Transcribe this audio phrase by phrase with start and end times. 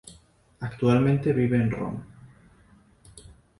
[0.61, 2.07] Actualmente vive en Roma.